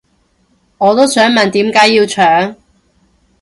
[0.79, 2.55] 我都想問點解要搶